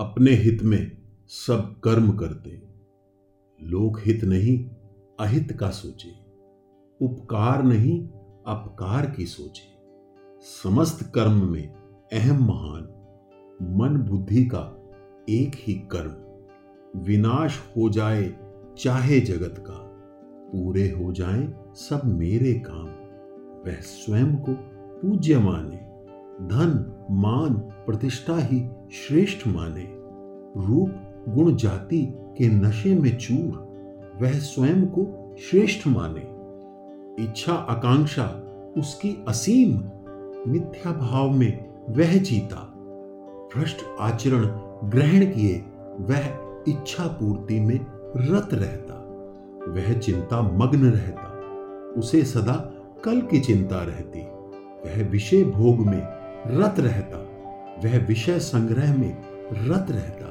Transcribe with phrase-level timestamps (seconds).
[0.00, 2.62] अपने हित में सब कर्म करते।
[3.62, 4.70] लोक हित नहीं,
[5.20, 6.08] अहित का सोचे।
[7.00, 8.08] उपकार नहीं,
[8.46, 9.76] अपकार की सोचे।
[10.40, 11.74] समस्त कर्म में
[12.12, 12.82] अहम महान,
[13.62, 14.90] मन बुद्धि का
[15.28, 16.16] एक ही कर्म।
[17.00, 18.34] विनाश हो जाए
[18.78, 19.78] चाहे जगत का,
[20.52, 22.88] पूरे हो जाए सब मेरे काम।
[23.66, 24.52] वह स्वयं को
[25.02, 25.76] पूज्य माने
[26.46, 29.88] धन, मान, प्रतिष्ठा ही श्रेष्ठ माने।
[30.66, 30.90] रूप
[31.28, 33.72] गुण जाति के नशे में चूर,
[34.22, 36.32] वह स्वयं को श्रेष्ठ माने।
[37.24, 38.24] इच्छा आकांक्षा
[38.76, 39.70] उसकी असीम,
[40.52, 42.74] मिथ्या भाव में वह जीता।
[43.56, 44.46] भ्रष्ट आचरण
[44.90, 45.64] ग्रहण किए,
[46.00, 46.24] वह
[46.68, 48.94] इच्छा पूर्ति में रत रहता।
[49.68, 51.28] वह चिंता मग्न रहता,
[52.00, 54.20] उसे सदा कल की चिंता रहती।
[54.58, 56.02] वह विषय भोग में
[56.46, 57.28] रत रहता।
[57.84, 59.22] वह विषय संग्रह में
[59.52, 60.26] रत रहता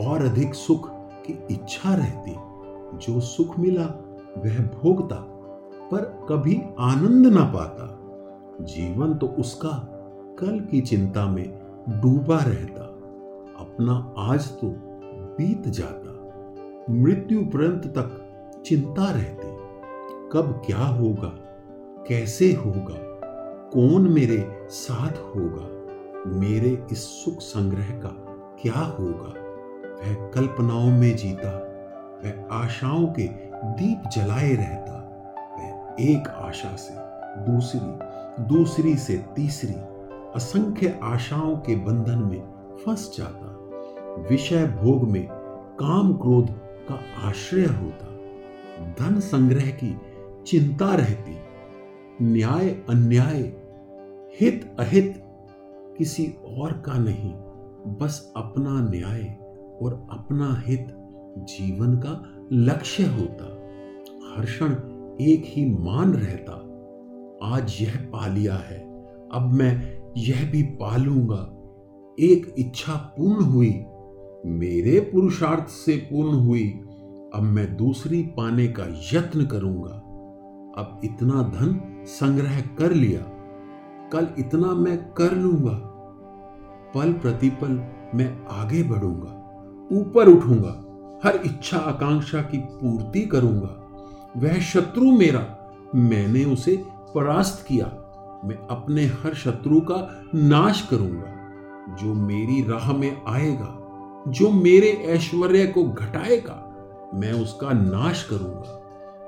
[0.00, 2.36] और अधिक सुख की इच्छा रहती।
[2.98, 3.84] जो सुख मिला,
[4.38, 5.16] वह भोगता,
[5.90, 7.98] पर कभी आनंद ना पाता।
[8.64, 9.88] जीवन तो उसका
[10.38, 12.84] कल की चिंता में डूबा रहता।
[13.58, 14.74] अपना आज तो
[15.38, 16.12] बीत जाता।
[16.90, 18.18] मृत्यु पर्यंत तक
[18.66, 19.48] चिंता रहती।
[20.32, 21.28] कब क्या होगा,
[22.08, 23.20] कैसे होगा,
[23.74, 25.81] कौन मेरे साथ होगा?
[26.26, 28.08] मेरे इस सुख संग्रह का
[28.62, 29.28] क्या होगा?
[29.94, 31.50] वह कल्पनाओं में जीता,
[32.24, 33.22] वह आशाओं के
[33.64, 34.92] दीप जलाए रहता,
[35.58, 36.94] वह एक आशा से
[37.50, 38.12] दूसरी
[38.44, 39.74] दूसरी से तीसरी,
[40.34, 42.40] असंख्य आशाओं के बंधन में
[42.76, 43.58] फंस जाता,
[44.30, 45.28] विषय भोग में
[45.80, 46.50] काम क्रोध
[46.88, 48.06] का आश्रय होता,
[48.98, 50.00] धन संग्रह की
[50.46, 51.36] चिंता रहती,
[52.22, 53.40] न्याय अन्याय,
[54.40, 55.31] हित अहित
[55.98, 56.24] किसी
[56.58, 57.32] और का नहीं,
[57.98, 59.22] बस अपना न्याय
[59.82, 60.86] और अपना हित
[61.38, 63.44] जीवन का लक्ष्य होता।
[64.36, 64.72] हर्षण
[65.20, 66.52] एक ही मान रहता,
[67.54, 68.78] आज यह पा लिया है,
[69.32, 69.72] अब मैं
[70.16, 71.42] यह भी पालूँगा
[72.18, 73.72] एक इच्छा पूर्ण हुई,
[74.46, 76.68] मेरे पुरुषार्थ से पूर्ण हुई,
[77.34, 80.00] अब मैं दूसरी पाने का यत्न करूँगा।
[80.78, 83.20] अब इतना धन संग्रह कर लिया।
[84.12, 85.72] कल इतना मैं कर लूँगा।
[86.94, 87.80] पल प्रतिपल
[88.14, 89.38] मैं आगे बढ़ूँगा,
[89.92, 90.78] ऊपर उठूँगा,
[91.24, 93.78] हर इच्छा आकांक्षा की पूर्ति करूँगा।
[94.36, 95.46] वह शत्रु मेरा,
[95.94, 96.76] मैंने उसे
[97.14, 97.86] परास्त किया,
[98.44, 103.78] मैं अपने हर शत्रु का नाश करूँगा। जो मेरी राह में आएगा,
[104.28, 106.58] जो मेरे ऐश्वर्य को घटाएगा,
[107.14, 108.78] मैं उसका नाश करूँगा।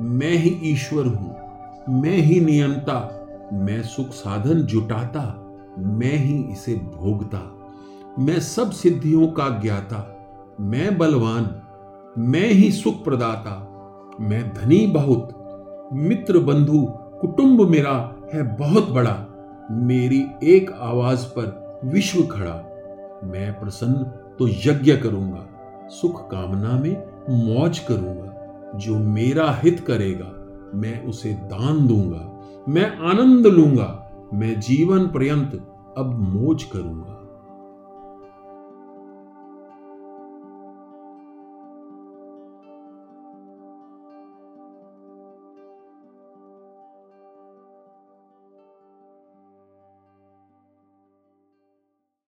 [0.00, 1.36] मैं ही ईश्वर हूँ,
[2.02, 3.19] मैं ही नियंता
[3.52, 7.56] मैं सुख साधन जुटाता, मैं ही इसे भोगता।
[8.18, 10.16] मैं सब सिद्धियों का ज्ञाता,
[10.60, 11.62] मैं बलवान,
[12.18, 13.66] मैं ही सुख प्रदाता।
[14.20, 15.28] मैं धनी बहुत,
[15.92, 16.86] मित्र बंधु,
[17.20, 19.26] कुटुंब मेरा है बहुत बड़ा।
[19.70, 22.54] मेरी एक आवाज़ पर विश्व खड़ा।
[23.24, 24.04] मैं प्रसन्न
[24.38, 25.46] तो यज्ञ करूँगा,
[25.88, 28.36] सुख कामना में मौज करूँगा।
[28.76, 30.32] जो मेरा हित करेगा,
[30.74, 35.54] मैं उसे दान दूँगा। मैं आनंद लूँगा मैं जीवन पर्यंत
[35.98, 37.16] अब मोज करूँगा।